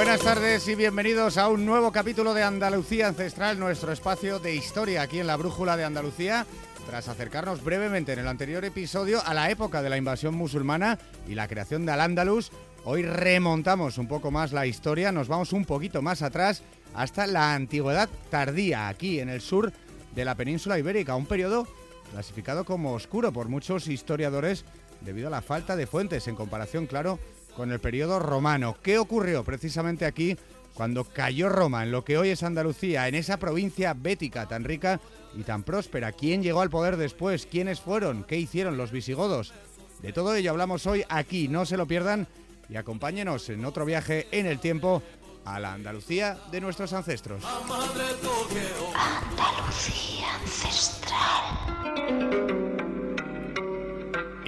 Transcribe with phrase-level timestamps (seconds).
[0.00, 5.02] Buenas tardes y bienvenidos a un nuevo capítulo de Andalucía Ancestral, nuestro espacio de historia
[5.02, 6.46] aquí en la Brújula de Andalucía,
[6.86, 11.34] tras acercarnos brevemente en el anterior episodio a la época de la invasión musulmana y
[11.34, 12.50] la creación de Al-Ándalus.
[12.86, 16.62] Hoy remontamos un poco más la historia, nos vamos un poquito más atrás
[16.94, 19.70] hasta la antigüedad tardía, aquí en el sur
[20.14, 21.68] de la península ibérica, un periodo
[22.10, 24.64] clasificado como oscuro por muchos historiadores
[25.02, 27.18] debido a la falta de fuentes en comparación, claro,
[27.56, 28.76] con el periodo romano.
[28.82, 30.36] ¿Qué ocurrió precisamente aquí
[30.74, 35.00] cuando cayó Roma en lo que hoy es Andalucía, en esa provincia bética tan rica
[35.34, 36.12] y tan próspera?
[36.12, 37.46] ¿Quién llegó al poder después?
[37.46, 38.24] ¿Quiénes fueron?
[38.24, 39.52] ¿Qué hicieron los visigodos?
[40.02, 42.26] De todo ello hablamos hoy aquí, no se lo pierdan
[42.68, 45.02] y acompáñenos en otro viaje en el tiempo
[45.44, 47.42] a la Andalucía de nuestros ancestros.
[49.34, 52.49] Andalucía ancestral.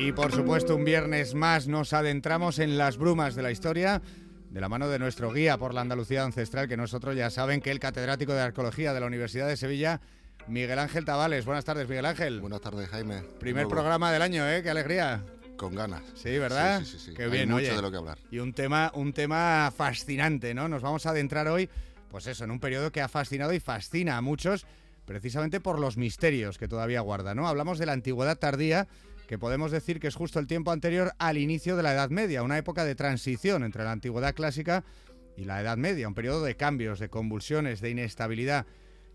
[0.04, 4.02] Y por supuesto, un viernes más nos adentramos en las brumas de la historia
[4.50, 7.70] de la mano de nuestro guía por la Andalucía ancestral, que nosotros ya saben que
[7.70, 10.00] el catedrático de Arqueología de la Universidad de Sevilla,
[10.48, 11.44] Miguel Ángel Tabales.
[11.44, 12.40] Buenas tardes, Miguel Ángel.
[12.40, 13.22] Buenas tardes, Jaime.
[13.38, 14.60] Primer programa del año, ¿eh?
[14.64, 15.24] Qué alegría.
[15.56, 16.02] Con ganas.
[16.16, 16.80] Sí, ¿verdad?
[16.80, 17.14] Sí, sí, sí.
[17.14, 17.76] Qué Hay bien, mucho oye.
[17.76, 18.18] de lo que hablar.
[18.32, 20.68] Y un tema, un tema fascinante, ¿no?
[20.68, 21.70] Nos vamos a adentrar hoy,
[22.10, 24.66] pues eso, en un periodo que ha fascinado y fascina a muchos,
[25.04, 27.46] precisamente por los misterios que todavía guarda, ¿no?
[27.46, 28.88] Hablamos de la antigüedad tardía,
[29.32, 32.42] que podemos decir que es justo el tiempo anterior al inicio de la Edad Media,
[32.42, 34.84] una época de transición entre la antigüedad clásica
[35.38, 38.66] y la Edad Media, un periodo de cambios, de convulsiones, de inestabilidad.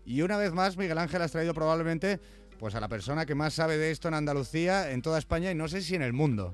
[0.04, 2.18] Y una vez más, Miguel Ángel has traído probablemente
[2.58, 5.54] pues a la persona que más sabe de esto en Andalucía, en toda España y
[5.54, 6.52] no sé si en el mundo.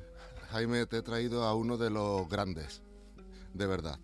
[0.51, 2.83] Jaime, te he traído a uno de los grandes,
[3.55, 3.99] de verdad.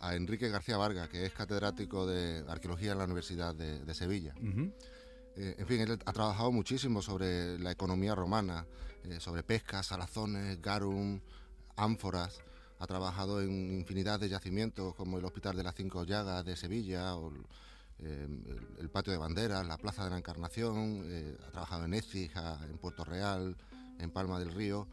[0.00, 4.34] A Enrique García Vargas, que es catedrático de arqueología en la Universidad de, de Sevilla.
[4.42, 4.72] Ujú.
[5.40, 8.66] Eh, en fin, él ha trabajado muchísimo sobre la economía romana,
[9.04, 11.20] eh, sobre pescas, salazones, garum,
[11.76, 12.40] ánforas.
[12.80, 17.14] Ha trabajado en infinidad de yacimientos como el Hospital de las Cinco Llagas de Sevilla
[17.14, 17.32] o
[18.00, 21.02] el, Patio de Banderas, la Plaza de la Encarnación.
[21.04, 23.56] eh, ha trabajado en Écija, en Puerto Real,
[24.00, 24.88] en Palma del Río.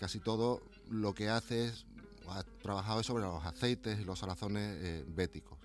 [0.00, 0.60] Casi todo
[0.90, 1.86] lo que hace es,
[2.28, 5.56] ha trabajado sobre los aceites y los salazones béticos.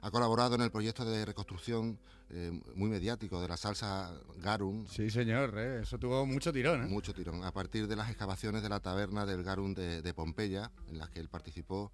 [0.00, 1.98] Ha colaborado en el proyecto de reconstrucción
[2.30, 5.80] eh, muy mediático de la salsa Garum, Sí, señor, ¿eh?
[5.82, 6.84] eso tuvo mucho tirón.
[6.84, 6.86] ¿eh?
[6.86, 10.70] mucho tirón, a partir de las excavaciones de la taberna del Garum de, de Pompeya,
[10.88, 11.90] en las que él participó.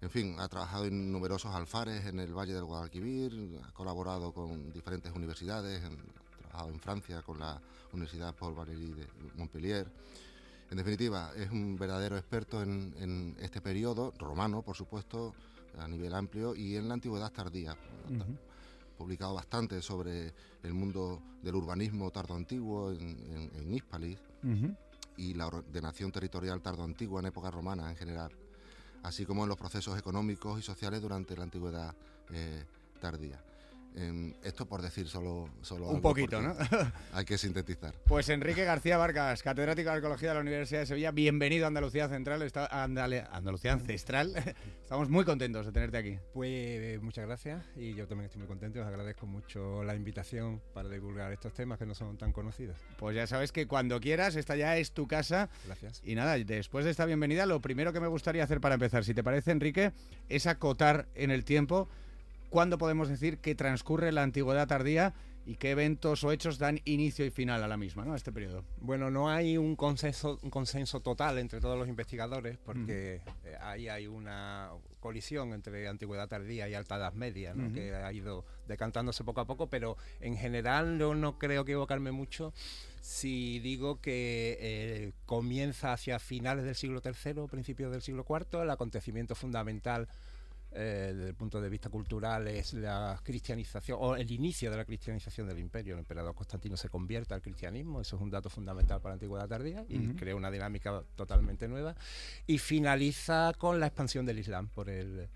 [0.00, 4.72] En fin, ha trabajado en numerosos alfares en el Valle del Guadalquivir, ha colaborado con
[4.72, 7.60] diferentes universidades, ha trabajado en Francia con la
[7.92, 9.06] Universidad Paul Valéry de
[9.36, 9.90] Montpellier.
[10.70, 15.34] En definitiva, es un verdadero experto en, en este periodo, romano, por supuesto,
[15.80, 17.76] a nivel amplio, y en la antigüedad tardía.
[18.96, 20.32] Publicado bastante sobre
[20.64, 24.18] el mundo del urbanismo tardoantiguo en, en, en Hispalis
[25.16, 28.32] y la ordenación territorial tardoantigua en época romana en general,
[29.02, 31.94] así como en los procesos económicos y sociales durante la antigüedad
[32.32, 32.64] eh,
[33.00, 33.40] tardía.
[34.00, 36.54] Em, esto por decir solo, solo Un algo, poquito, ¿no?
[37.12, 37.94] Hay que sintetizar.
[38.06, 42.08] Pues Enrique García Vargas, catedrático de Arqueología de la Universidad de Sevilla, bienvenido a Andalucía
[42.08, 44.34] Central, está, Andale- Andalucía Ancestral.
[44.84, 46.18] Estamos muy contentos de tenerte aquí.
[46.32, 48.80] Pues eh, muchas gracias y yo también estoy muy contento.
[48.80, 52.76] Os agradezco mucho la invitación para divulgar estos temas que no son tan conocidos.
[52.98, 55.50] Pues ya sabes que cuando quieras, esta ya es tu casa.
[55.66, 56.02] Gracias.
[56.04, 59.12] Y nada, después de esta bienvenida, lo primero que me gustaría hacer para empezar, si
[59.12, 59.90] te parece, Enrique,
[60.28, 61.88] es acotar en el tiempo
[62.50, 65.14] cuándo podemos decir que transcurre la antigüedad tardía
[65.48, 68.12] y qué eventos o hechos dan inicio y final a la misma, ¿no?
[68.12, 68.64] A este periodo.
[68.80, 73.88] Bueno, no hay un consenso, un consenso total entre todos los investigadores porque eh, ahí
[73.88, 77.64] hay una colisión entre antigüedad tardía y alta edad media, ¿no?
[77.64, 77.74] Ujú.
[77.74, 82.52] que ha ido decantándose poco a poco, pero en general yo no creo equivocarme mucho
[83.00, 88.70] si digo que eh, comienza hacia finales del siglo III, principios del siglo IV, el
[88.70, 90.08] acontecimiento fundamental
[90.80, 94.84] eh, desde el punto de vista cultural es la cristianización o el inicio de la
[94.84, 95.94] cristianización del imperio.
[95.94, 99.48] El emperador Constantino se convierte al cristianismo, eso es un dato fundamental para la antigüedad
[99.48, 101.96] tardía y crea una dinámica totalmente nueva.
[102.46, 105.28] Y finaliza con la expansión del Islam por el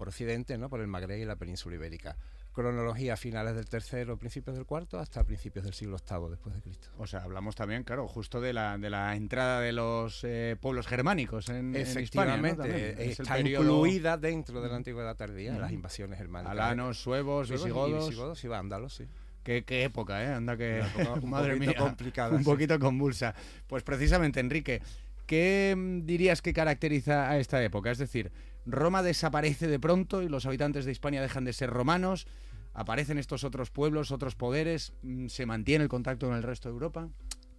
[0.00, 0.70] por Occidente, ¿no?
[0.70, 2.16] por el Magreb y la península ibérica.
[2.54, 6.88] Cronología finales del tercero, principios del cuarto, hasta principios del siglo VIII después de Cristo.
[6.96, 10.86] O sea, hablamos también, claro, justo de la, de la entrada de los eh, pueblos
[10.86, 12.46] germánicos en, en Hispania, ¿no?
[12.48, 15.60] Efectivamente, eh, Es está periodo incluida dentro de la antigüedad tardía, Ujú.
[15.60, 16.52] las invasiones germánicas.
[16.52, 18.08] Alanos, suevos, Suevos y visigodos.
[18.08, 19.04] visigodos y vándalos, sí.
[19.44, 20.28] Qué, qué época, ¿eh?
[20.32, 20.78] Anda que...
[20.78, 22.44] Época un Madre poquito mía, complicada, un sí.
[22.44, 23.34] poquito convulsa.
[23.66, 24.80] Pues precisamente, Enrique,
[25.26, 27.90] ¿qué mm, dirías que caracteriza a esta época?
[27.90, 28.32] Es decir,
[28.66, 32.26] Roma desaparece de pronto y los habitantes de Hispania dejan de ser romanos,
[32.74, 36.74] aparecen estos otros pueblos, otros poderes, mm, se mantiene el contacto con el resto de
[36.74, 37.08] Europa.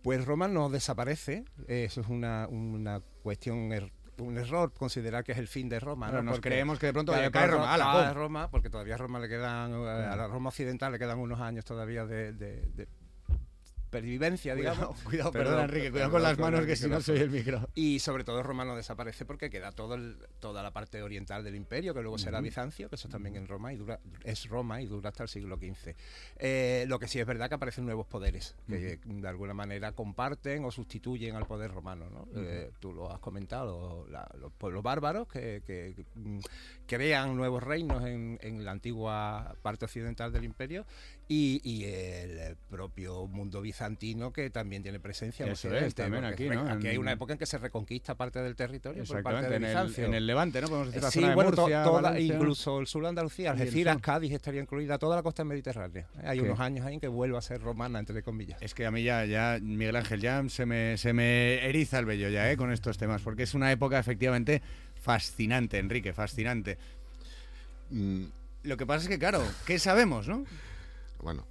[0.03, 5.37] Pues Roma no desaparece, eso es una, una cuestión er- un error considerar que es
[5.39, 6.07] el fin de Roma.
[6.07, 6.29] Pero ¿no?
[6.31, 7.73] nos Porque- creemos que de pronto a caer claro, Roma.
[7.73, 8.13] ¡Hala, ah, pum!
[8.15, 11.65] Roma, porque todavía a Roma le quedan, a la Roma occidental le quedan unos años
[11.65, 12.87] todavía de, de- de
[13.91, 14.99] pervivencia, digamos.
[15.03, 17.29] Cuidado, cuidado, Perdón, perdón, Enrique, cuidado perdón, con las manos que si no soy el
[17.29, 17.69] micro.
[17.75, 21.55] Y sobre todo Roma no desaparece porque queda todo el- toda la parte oriental del
[21.55, 24.87] imperio, que luego será Bizancio, que eso también en Roma y dura, es Roma y
[24.87, 25.93] dura hasta el siglo XV.
[26.39, 30.63] Eh, lo que sí es verdad que aparecen nuevos poderes, que de alguna manera comparten
[30.65, 32.09] o sustituyen al poder romano.
[32.09, 32.27] ¿no?
[32.41, 36.39] Eh, tú lo has comentado, la- los pueblos bárbaros que, que, mm,
[36.87, 40.85] crean nuevos reinos en, en la antigua parte occidental del imperio
[41.27, 43.80] y, y el propio mundo bizantino
[44.33, 46.61] que también tiene presencia en Eso es, también aquí, ¿no?
[46.69, 49.71] aquí hay una época en que se reconquista parte del territorio por parte Exactamente, de
[49.71, 50.67] en el, en el Levante, ¿no?
[50.67, 53.97] Podemos decir la Sí, zona de bueno, to- toda- incluso el sur de Andalucía, Algeciras.
[54.01, 56.07] Cádiz estaría incluida, toda la costa mediterránea.
[56.17, 56.23] ¿eh?
[56.25, 56.45] Hay ¿Qué?
[56.45, 58.61] unos años ahí en que vuelve a ser romana, entre comillas.
[58.61, 62.05] Es que a mí ya, ya Miguel Ángel, ya se me, se me eriza el
[62.05, 62.57] vello ya, ¿eh?
[62.57, 64.61] Con estos temas, porque es una época efectivamente
[65.01, 66.77] fascinante, Enrique, fascinante.
[67.89, 68.25] Mm,
[68.63, 70.45] Lo que pasa es que, claro, ¿qué sabemos, no?
[71.21, 71.45] bueno,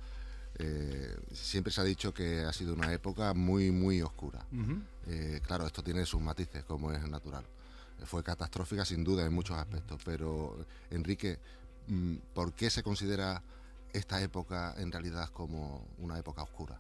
[0.62, 4.45] eh, siempre se ha dicho que ha sido una época muy, muy oscura.
[5.07, 7.45] Eh, claro, esto tiene sus matices, como es natural.
[8.01, 10.57] Eh, Fue catastrófica sin duda en muchos aspectos, pero
[10.91, 11.39] Enrique,
[11.89, 13.43] mm, ¿por qué se considera
[13.93, 16.79] esta época en realidad como una época oscura?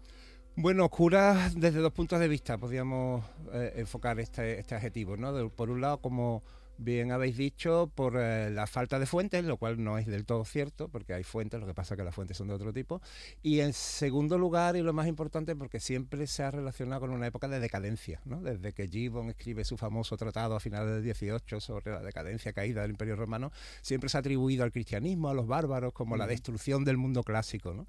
[0.56, 5.32] Bueno, oscura desde dos puntos de vista, podríamos eh, enfocar este, este adjetivo, ¿no?
[5.32, 6.42] De- por un lado, como
[6.80, 10.44] bien habéis dicho, por eh, la falta de fuentes, lo cual no es del todo
[10.44, 13.00] cierto, porque hay fuentes, lo que pasa es que las fuentes son de otro tipo.
[13.42, 17.26] Y en segundo lugar, y lo más importante, porque siempre se ha relacionado con una
[17.26, 18.40] época de decadencia, ¿no?
[18.40, 22.82] Desde que Gibbon escribe su famoso tratado a finales del 18 sobre la decadencia caída
[22.82, 23.52] del Imperio Romano,
[23.82, 27.74] siempre se ha atribuido al cristianismo, a los bárbaros, como la destrucción del mundo clásico,
[27.74, 27.86] ¿no?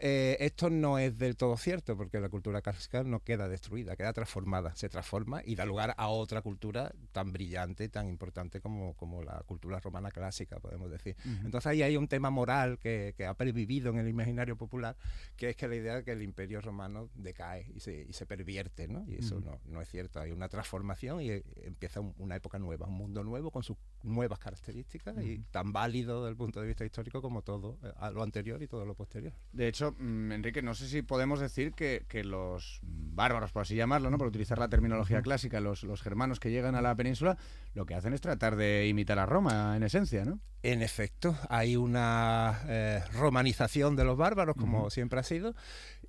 [0.00, 4.12] Eh, esto no es del todo cierto, porque la cultura clásica no queda destruida, queda
[4.12, 9.22] transformada, se transforma y da lugar a otra cultura tan brillante, tan importante como, como
[9.22, 11.16] la cultura romana clásica, podemos decir.
[11.44, 14.96] Entonces ahí hay un tema moral que, que ha pervivido en el imaginario popular,
[15.36, 18.24] que es que la idea de que el imperio romano decae y se, y se
[18.26, 19.04] pervierte, ¿no?
[19.08, 22.58] Y eso no, no es cierto, hay una transformación y eh, empieza un- una época
[22.58, 26.66] nueva, un mundo nuevo con sus nuevas características y tan válido desde el punto de
[26.68, 29.32] vista histórico como todo eh, a lo anterior y todo lo posterior.
[29.52, 33.74] De hecho, mm, Enrique, no sé si podemos decir que, que los bárbaros, por así
[33.74, 34.18] llamarlo, ¿no?
[34.18, 37.36] por utilizar la terminología clásica, los, los germanos que llegan a la península,
[37.74, 40.40] lo que hacen es tratar de imitar a Roma, en esencia, ¿no?
[40.62, 45.54] En efecto, hay una eh, romanización de los bárbaros, como siempre ha sido,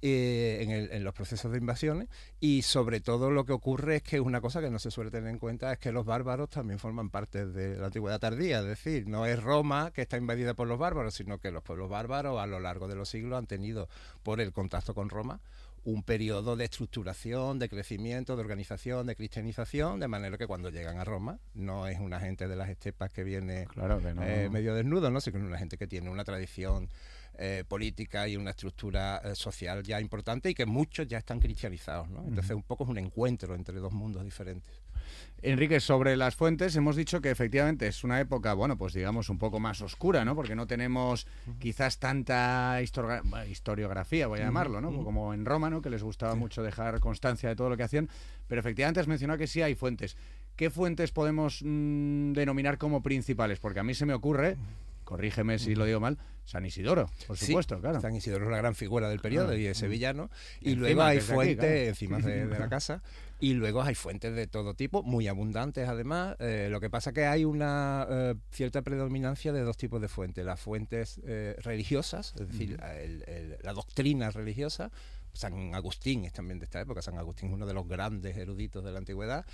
[0.02, 2.08] eh, en, el- en los procesos de invasiones,
[2.40, 5.30] y sobre todo lo que ocurre es que una cosa que no se suele tener
[5.30, 9.08] en cuenta es que los bárbaros también forman parte de la antigüedad tardía, es decir,
[9.08, 12.48] no es Roma que está invadida por los bárbaros, sino que los pueblos bárbaros a
[12.48, 13.90] lo largo de los siglos han tenido,
[14.24, 15.42] por el contacto con Roma,
[15.86, 20.98] un periodo de estructuración, de crecimiento, de organización, de cristianización, de manera que cuando llegan
[21.00, 24.22] a Roma no es una gente de las estepas que viene Claro que no.
[24.24, 25.22] eh, medio desnudo, ¿no?
[25.22, 26.90] Sino una gente que tiene una tradición
[27.42, 32.10] eh, política y una estructura eh, social ya importante y que muchos ya están cristianizados,
[32.10, 32.26] ¿no?
[32.28, 34.82] Entonces un poco es un encuentro entre dos mundos diferentes.
[35.42, 39.38] Enrique, sobre las fuentes hemos dicho que efectivamente es una época, bueno, pues digamos un
[39.38, 40.36] poco más oscura, ¿no?
[40.36, 41.28] Porque no tenemos
[41.60, 44.92] quizás tanta historiografía, voy a llamarlo, ¿no?
[45.02, 45.82] Como en Roma, ¿no?
[45.82, 48.10] Que les gustaba mucho dejar constancia de todo lo que hacían.
[48.50, 50.18] Pero efectivamente has mencionado que sí hay fuentes.
[50.58, 53.60] ¿Qué fuentes podemos mm, denominar como principales?
[53.60, 54.58] Porque a mí se me ocurre,
[55.10, 58.00] corrígeme si lo digo mal, San Isidoro, por Sí, supuesto, claro.
[58.00, 60.30] San Isidoro es la gran figura del periodo Ah, y es sevillano.
[60.62, 61.76] Y Encima, luego hay fuentes claro.
[61.90, 63.02] encima de, de la casa.
[63.40, 66.36] Y luego hay fuentes de todo tipo, muy abundantes además.
[66.40, 70.46] Eh, lo que pasa que hay una eh, cierta predominancia de dos tipos de fuentes.
[70.46, 74.92] Las fuentes eh, religiosas, es decir, el- el- la doctrina religiosa.
[75.32, 77.02] San Agustín es también de esta época.
[77.04, 79.46] San Agustín es uno de los grandes eruditos de la antigüedad.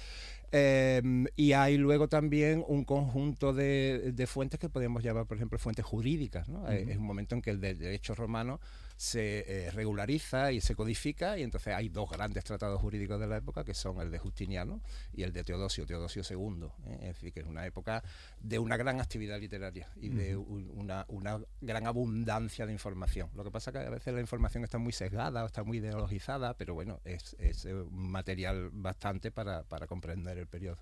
[0.52, 1.02] Eh,
[1.36, 5.86] y hay luego también un conjunto de, de fuentes que podemos llamar, por ejemplo, fuentes
[5.86, 6.48] jurídicas.
[6.50, 6.70] ¿no?
[6.72, 8.60] Eh, Es un momento en que el de- derecho romano
[8.98, 13.36] se eh, regulariza y se codifica y entonces hay dos grandes tratados jurídicos de la
[13.36, 14.80] época que son el de Justiniano
[15.14, 16.68] y el de Teodosio, Teodosio II.
[16.88, 16.98] ¿eh?
[17.02, 18.02] Es decir, que es una época
[18.40, 23.30] de una gran actividad literaria y de un- una, una gran abundancia de información.
[23.36, 26.54] Lo que pasa que a veces la información está muy sesgada o está muy ideologizada,
[26.56, 30.78] pero bueno, es, es, eh, un material bastante para, para comprender el periodo.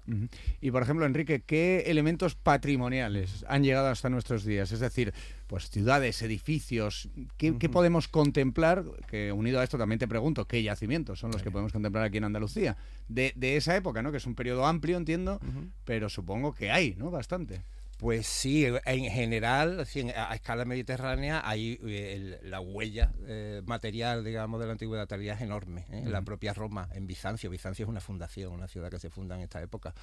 [0.61, 4.71] Y por ejemplo, Enrique, ¿qué elementos patrimoniales han llegado hasta nuestros días?
[4.71, 5.13] Es decir,
[5.47, 8.83] pues ciudades, edificios, ¿qué, qué podemos contemplar?
[9.07, 12.17] Que unido a esto también te pregunto, ¿qué yacimientos son los que podemos contemplar aquí
[12.17, 12.77] en Andalucía?
[13.07, 14.11] De, de esa época, ¿no?
[14.11, 15.39] Que es un periodo amplio, entiendo,
[15.85, 17.11] pero supongo que hay, ¿no?
[17.11, 17.61] Bastante.
[18.03, 24.65] Pues sí, en general, a escala mediterránea, hay eh, la huella eh, material, digamos, de
[24.65, 25.85] la antigüedad tardía es enorme.
[25.89, 26.09] En ¿eh?
[26.09, 27.49] la propia Roma, en Bizancio.
[27.49, 29.93] Bizancio es una fundación, una ciudad que se funda en esta época.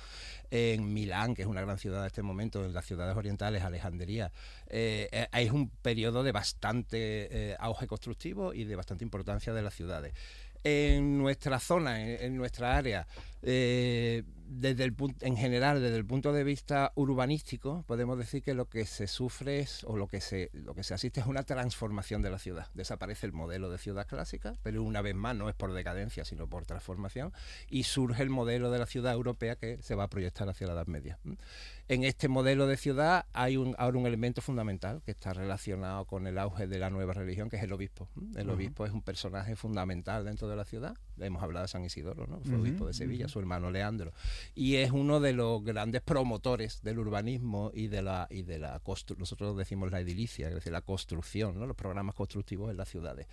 [0.50, 4.32] En Milán, que es una gran ciudad de este momento, en las ciudades orientales, Alejandría.
[5.30, 10.14] hay un periodo de bastante auge constructivo y de bastante importancia de las ciudades
[10.64, 13.06] en nuestra zona, en, nuestra área,
[13.42, 18.68] eh, desde el en general, desde el punto de vista urbanístico, podemos decir que lo
[18.68, 22.20] que se sufre es, o lo que se, lo que se asiste es una transformación
[22.20, 22.66] de la ciudad.
[22.74, 26.48] Desaparece el modelo de ciudad clásica, pero una vez más no es por decadencia, sino
[26.48, 27.32] por transformación,
[27.68, 30.72] y surge el modelo de la ciudad europea que se va a proyectar hacia la
[30.72, 31.18] Edad Media.
[31.86, 36.26] En este modelo de ciudad hay un, ahora un elemento fundamental que está relacionado con
[36.26, 38.08] el auge de la nueva religión, que es el obispo.
[38.36, 40.96] El obispo es un personaje fundamental dentro de la ciudad.
[41.18, 42.40] Hemos hablado de San Isidoro, ¿no?
[42.40, 44.12] Fue obispo de Sevilla, su hermano Leandro.
[44.54, 48.78] Y es uno de los grandes promotores del urbanismo y de la, y de la
[48.80, 49.20] construcción.
[49.20, 51.66] Nosotros decimos la edilicia, es decir, la construcción, ¿no?
[51.66, 53.26] los programas constructivos en las ciudades.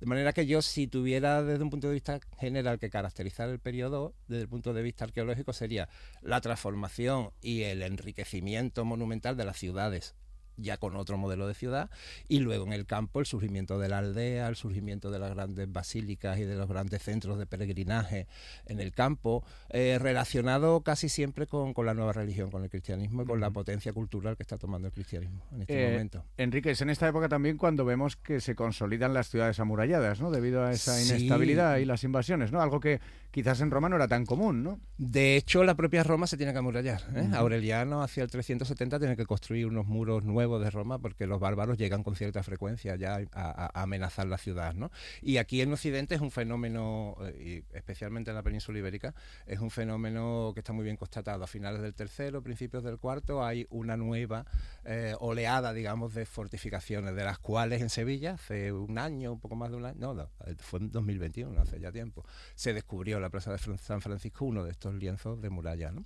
[0.00, 3.58] De manera que yo, si tuviera desde un punto de vista general que caracterizar el
[3.58, 5.88] periodo, desde el punto de vista arqueológico, sería
[6.22, 10.14] la transformación y el enriquecimiento monumental de las ciudades
[10.56, 11.90] ya con otro modelo de ciudad,
[12.28, 15.70] y luego en el campo el surgimiento de la aldea, el surgimiento de las grandes
[15.72, 18.26] basílicas y de los grandes centros de peregrinaje
[18.66, 23.26] en el campo, eh, relacionado casi siempre con, la nueva religión, con el cristianismo y
[23.26, 26.24] con la potencia cultural que está tomando el cristianismo en este eh, momento.
[26.36, 30.30] Enrique, es en esta época también cuando vemos que se consolidan las ciudades amuralladas, ¿no?
[30.30, 32.60] Debido a esa inestabilidad y las invasiones, ¿no?
[32.60, 34.80] Algo que quizás en Roma no era tan común, ¿no?
[34.98, 37.02] De hecho, la propia Roma se tiene que amurallar.
[37.14, 37.28] ¿eh?
[37.32, 41.76] Aureliano hacia el 370 tiene que construir unos muros nuevos de Roma porque los bárbaros
[41.76, 44.74] llegan con cierta frecuencia ya a, amenazar la ciudad.
[44.74, 44.90] ¿no?
[45.20, 49.14] Y aquí en Occidente es un fenómeno, eh, especialmente en la península ibérica,
[49.46, 51.44] es un fenómeno que está muy bien constatado.
[51.44, 54.46] A finales del tercero, principios del cuarto, hay una nueva
[54.84, 59.56] eh, oleada, digamos, de fortificaciones, de las cuales en Sevilla, hace un año, un poco
[59.56, 63.52] más de un año, no, fue en 2021, hace ya tiempo, se descubrió la plaza
[63.52, 65.90] de San Francisco uno de estos lienzos de muralla.
[65.90, 66.04] ¿no?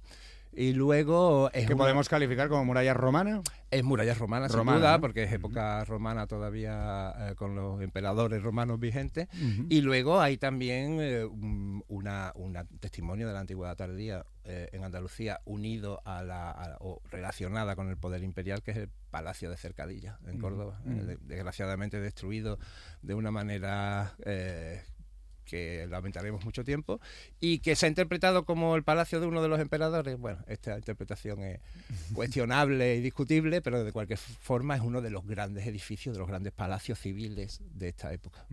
[0.56, 1.50] Y luego...
[1.52, 3.42] Es ¿Qué podemos calificar como muralla romana?
[3.70, 8.78] Es muralla romana, sin duda, porque es época romana todavía eh, con los emperadores romanos
[8.78, 9.28] vigentes.
[9.68, 12.32] Y luego hay también eh, un una,
[12.80, 17.96] testimonio de la antigüedad tardía eh, en Andalucía unido a la o relacionada con el
[17.96, 20.80] poder imperial que es el Palacio de Cercadilla en Córdoba,
[21.20, 22.58] desgraciadamente destruido
[23.02, 24.14] de una manera
[25.44, 27.00] que lamentaremos mucho tiempo,
[27.40, 30.18] y que se ha interpretado como el palacio de uno de los emperadores.
[30.18, 31.60] Bueno, esta interpretación es
[32.14, 36.28] cuestionable y discutible, pero de cualquier forma es uno de los grandes edificios, de los
[36.28, 38.46] grandes palacios civiles de esta época.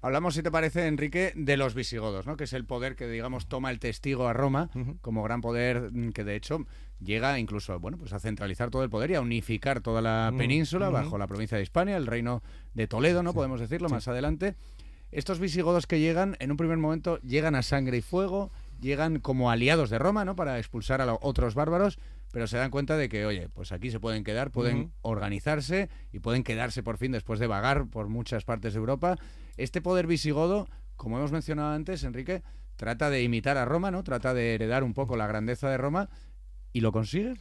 [0.00, 2.36] Hablamos, si te parece, Enrique, de los visigodos, ¿no?
[2.36, 4.70] que es el poder que, digamos, toma el testigo a Roma
[5.00, 6.66] como gran poder mm, que, de hecho,
[7.00, 10.90] llega incluso bueno, pues a centralizar todo el poder y a unificar toda la península
[10.90, 12.42] bajo la provincia de Hispania, el reino
[12.74, 13.32] de Toledo, ¿no?
[13.34, 14.54] Podemos decirlo más adelante.
[15.12, 18.50] Estos visigodos que llegan, en un primer momento, llegan a sangre y fuego,
[18.80, 20.36] llegan como aliados de Roma, ¿no?
[20.36, 21.98] Para expulsar a los otros bárbaros,
[22.32, 26.20] pero se dan cuenta de que, oye, pues aquí se pueden quedar, pueden organizarse y
[26.20, 29.16] pueden quedarse por fin después de vagar por muchas partes de Europa.
[29.56, 32.42] Este poder visigodo, como hemos mencionado antes, Enrique,
[32.76, 34.04] trata de imitar a Roma, ¿no?
[34.04, 36.08] Trata de heredar un poco la grandeza de Roma
[36.72, 37.34] y lo consigue.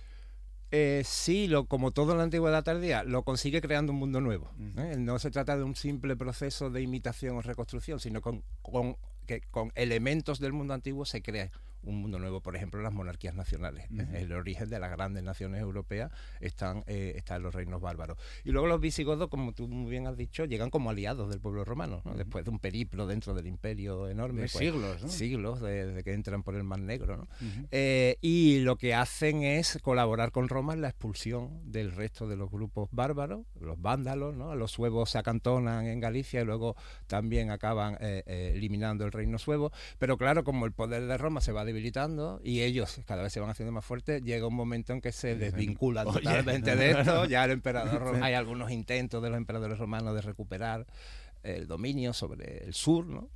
[0.72, 4.52] Eh, sí, lo, como todo en la antigüedad tardía, lo consigue creando un mundo nuevo.
[4.78, 4.96] ¿eh?
[4.98, 9.42] No se trata de un simple proceso de imitación o reconstrucción, sino con, con que
[9.42, 11.52] con elementos del mundo antiguo se crea
[11.84, 13.88] un mundo nuevo, por ejemplo, las monarquías nacionales.
[14.14, 18.18] El origen de las grandes naciones europeas están, eh, está en los reinos bárbaros.
[18.44, 21.66] Y luego los visigodos, como tú muy bien has dicho, llegan como aliados del pueblo
[21.66, 24.42] romano, después de un periplo dentro del imperio enorme.
[24.42, 25.10] De pues, siglos, ¿no?
[25.10, 27.18] Siglos, desde que entran por el Mar Negro.
[27.18, 27.28] ¿no?
[27.72, 32.36] Eh, y lo que hacen es colaborar con Roma en la expulsión del resto de
[32.36, 34.56] los grupos bárbaros, los vándalos, ¿no?
[34.56, 36.76] los suevos se acantonan en Galicia y luego
[37.08, 38.24] también acaban eh,
[38.56, 39.72] eliminando el reino suevo.
[39.98, 43.40] Pero claro, como el poder de Roma se va debilitando y ellos cada vez se
[43.40, 47.26] van haciendo más fuertes, llega un momento en que se desvinculan totalmente de esto.
[47.26, 50.86] Ya el emperador, hay algunos intentos de los emperadores romanos de recuperar
[51.44, 53.30] el dominio sobre el sur, ¿no?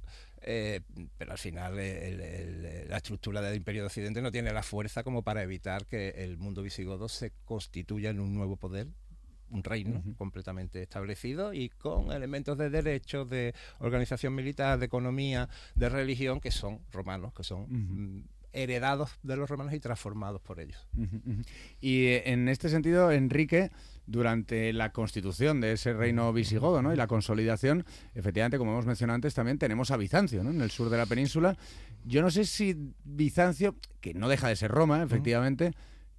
[0.46, 0.82] Eh,
[1.18, 5.42] pero al final la estructura del Imperio de Occidente no tiene la fuerza como para
[5.42, 8.88] evitar que el mundo visigodo se constituya en un nuevo poder
[9.54, 15.90] un reino completamente establecido y con elementos de derechos, de organización militar, de economía, de
[15.90, 20.88] religión que son romanos, que son mm, heredados de los romanos y transformados por ellos.
[21.82, 23.72] Y eh, en este sentido, Enrique,
[24.06, 26.94] durante la constitución de ese reino visigodo ¿no?
[26.94, 30.52] y la consolidación, efectivamente, como hemos mencionado antes, también tenemos a Bizancio ¿no?
[30.52, 31.58] en el sur de la península.
[32.06, 35.74] Yo no sé si Bizancio, que no deja de ser Roma, efectivamente,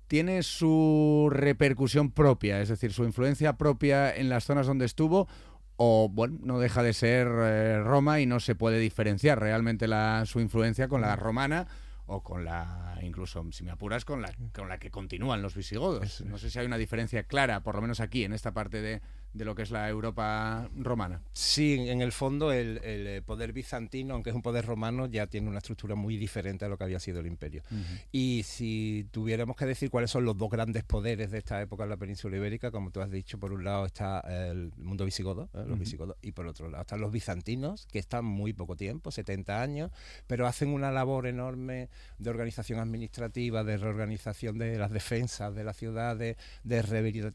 [0.06, 5.28] tiene su repercusión propia, es decir, su influencia propia en las zonas donde estuvo,
[5.76, 10.24] o bueno, no deja de ser eh, Roma y no se puede diferenciar realmente la,
[10.26, 11.66] su influencia con la romana
[12.06, 16.20] o con la, incluso si me apuras, con la, con la que continúan los visigodos.
[16.22, 19.00] No sé si hay una diferencia clara, por lo menos aquí, en esta parte de,
[19.34, 21.20] de lo que es la Europa romana.
[21.32, 25.48] Sí, en el fondo el, eh, poder bizantino, aunque es un poder romano, ya tiene
[25.48, 27.62] una estructura muy diferente a lo que había sido el imperio.
[28.12, 31.90] Y si tuviéramos que decir cuáles son los dos grandes poderes de esta época en
[31.90, 35.64] la península ibérica, como tú has dicho, por un lado está el mundo visigodo, ¿eh?
[35.66, 39.60] los visigodos, y por otro lado están los bizantinos, que están muy poco tiempo, 70
[39.60, 39.90] años,
[40.28, 41.88] pero hacen una labor enorme
[42.18, 46.82] de organización administrativa, de reorganización de las defensas de las ciudades, de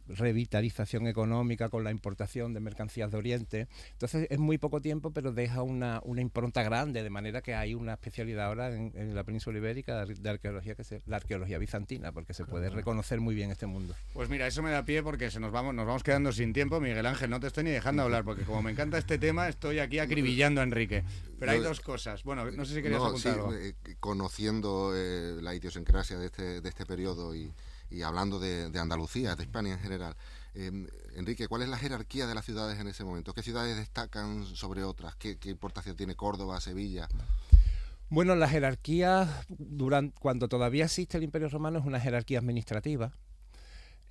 [0.08, 3.68] revitalización económica con la importación de mercancías de Oriente.
[3.92, 7.74] Entonces es muy poco tiempo, pero deja una, una impronta grande, de manera que hay
[7.74, 12.34] una especialidad ahora en, la península ibérica de, arqueología, que es la arqueología bizantina, porque
[12.34, 13.96] se puede reconocer muy bien este mundo.
[14.14, 16.80] Pues mira, eso me da pie porque se nos vamos, nos vamos quedando sin tiempo.
[16.80, 19.80] Miguel Ángel, no te estoy ni dejando hablar, porque como me encanta este tema, estoy
[19.80, 21.04] aquí acribillando a Enrique.
[21.40, 22.24] Pero hay dos cosas.
[22.24, 23.54] Bueno, no sé si querías apuntar algo.
[23.54, 27.54] Eh, conociendo eh, la idiosincrasia de este, de este periodo y,
[27.90, 30.16] y hablando de, de Andalucía, de España en general,
[30.56, 33.34] Em, Enrique, ¿cuál es la jerarquía de las ciudades en ese momento?
[33.34, 35.16] ¿Qué ciudades destacan sobre otras?
[35.16, 37.08] ¿Qué, importancia tiene Córdoba, Sevilla?
[38.10, 43.12] Bueno, la jerarquía, durante, cuando todavía existe el Imperio Romano, es una jerarquía administrativa.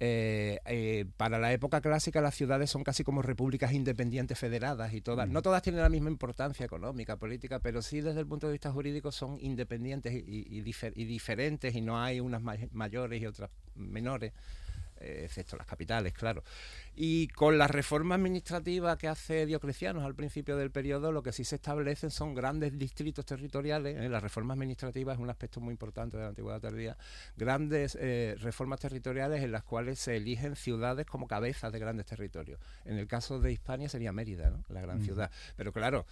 [0.01, 5.01] Eh, eh, para la época clásica las ciudades son casi como repúblicas independientes federadas y
[5.01, 8.53] todas, no todas tienen la misma importancia económica, política, pero sí desde el punto de
[8.53, 14.33] vista jurídico son independientes y diferentes y no hay unas mayores y otras menores.
[15.01, 16.43] Eh, excepto las capitales, claro.
[16.97, 21.45] Y con la reforma administrativa que hace Diocleciano al principio del periodo, lo que sí
[21.45, 23.97] se establecen son grandes distritos territoriales.
[23.97, 24.09] ¿eh?
[24.09, 26.97] La reforma administrativa es un aspecto muy importante de la antigüedad tardía.
[27.37, 32.59] Grandes eh, reformas territoriales en las cuales se eligen ciudades como cabezas de grandes territorios.
[32.85, 35.31] En el caso de Hispania sería Mérida, la gran ciudad.
[35.57, 36.07] Pero claro,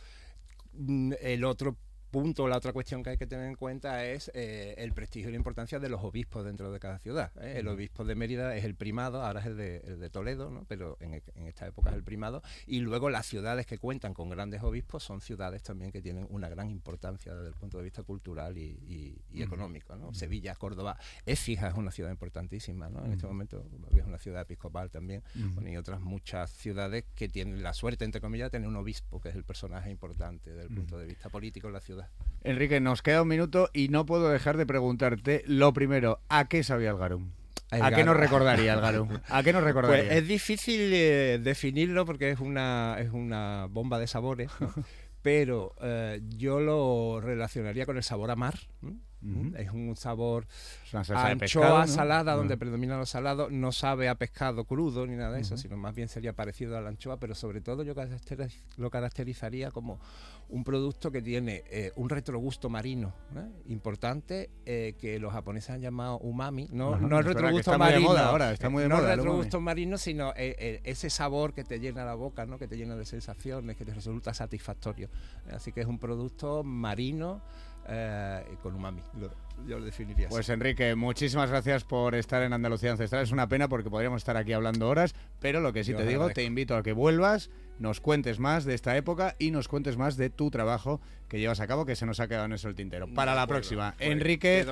[0.75, 4.75] mm, el otro punto, la otra cuestión que hay que tener en cuenta es eh,
[4.79, 7.33] el prestigio y la importancia de los obispos dentro de cada ciudad.
[7.41, 7.57] ¿eh?
[7.59, 10.65] El obispo de Mérida es el primado, ahora es el de, Toledo, ¿no?
[10.69, 11.15] pero en,
[11.47, 12.43] esta época es el primado.
[12.67, 16.49] Y luego las ciudades que cuentan con grandes obispos son ciudades también que tienen una
[16.49, 19.97] gran importancia desde el punto de vista cultural y, económico.
[19.97, 20.15] ¿no?
[20.15, 23.05] Sevilla, Córdoba, Écija es una ciudad importantísima ¿no?
[23.05, 23.65] en este momento,
[23.95, 25.23] es una ciudad episcopal también,
[25.67, 29.31] y otras muchas ciudades que tienen la suerte, entre comillas, de tener un obispo, que
[29.31, 31.96] es el personaje importante desde el punto de vista político en la ciudad.
[32.43, 36.63] Enrique, nos queda un minuto y no puedo dejar de preguntarte lo primero, ¿a qué
[36.63, 37.31] sabía el garum?
[37.71, 39.09] ¿A qué nos recordaría el garum?
[39.29, 40.13] ¿A qué nos pues recordaría?
[40.13, 44.51] es difícil eh, definirlo porque es una, es una bomba de sabores,
[45.23, 48.55] pero eh, yo lo relacionaría con el sabor a mar.
[49.57, 50.47] Es un sabor
[50.93, 53.51] a anchoa salada, donde predomina los salados.
[53.51, 56.81] No sabe a pescado crudo ni nada de eso, sino más bien sería parecido a
[56.81, 57.95] la anchoa, pero sobre todo yo
[58.77, 59.99] lo caracterizaría como
[60.49, 63.49] un producto que tiene eh, un retrogusto marino ¿eh?
[63.69, 66.69] importante eh, que los japoneses han llamado umami.
[66.71, 68.17] No, no el retrogusto marino.
[68.17, 72.15] ahora, está muy de no el retrogusto marino, sino ese sabor que te llena la
[72.15, 72.59] boca, ¿no?
[72.59, 75.09] que te llena de sensaciones, que te resulta satisfactorio.
[75.51, 77.43] Así que es un producto marino
[77.89, 79.03] eh, con umami.
[79.67, 83.23] yo lo definiría Pues Enrique, muchísimas gracias por estar en Andalucía Ancestral.
[83.23, 86.31] Es una pena porque podríamos estar aquí hablando horas, pero lo que sí te digo,
[86.31, 90.17] te invito a que vuelvas, nos cuentes más de esta época y nos cuentes más
[90.17, 92.75] de tu trabajo que llevas a cabo, que se nos ha quedado en eso el
[92.75, 93.09] tintero.
[93.13, 94.67] Para la próxima, pues, Enrique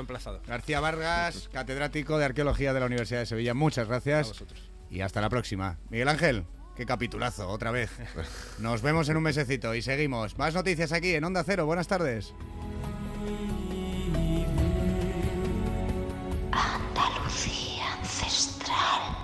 [0.46, 3.54] García Vargas, catedrático de Arqueología de la Universidad de Sevilla.
[3.54, 4.44] Muchas gracias.
[4.90, 5.78] Y hasta la próxima.
[5.90, 6.44] Miguel Ángel.
[6.76, 7.90] Qué capitulazo, otra vez.
[8.58, 10.36] Nos vemos en un mesecito y seguimos.
[10.38, 11.66] Más noticias aquí en Onda Cero.
[11.66, 12.34] Buenas tardes.
[16.54, 19.23] Andalucía ancestral.